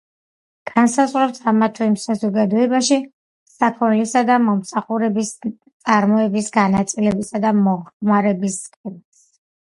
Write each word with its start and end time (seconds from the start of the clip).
განსაზღვრავს 0.67 1.41
ამა 1.49 1.65
თუ 1.79 1.83
იმ 1.87 1.91
საზოგადოებაში 2.03 2.95
საქონლისა 3.51 4.23
და 4.29 4.37
მომსახურების 4.45 5.29
წარმოების, 5.49 6.49
განაწილების 6.57 7.29
და 7.45 7.53
მოხმარების 7.59 8.57
სქემას. 8.63 9.21